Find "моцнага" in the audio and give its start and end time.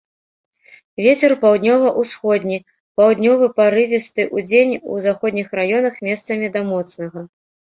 6.73-7.19